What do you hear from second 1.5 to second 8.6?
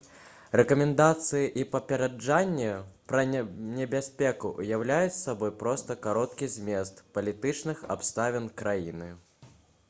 і папярэджанні пра небяспеку ўяўляюць сабой проста кароткі змест палітычных абставін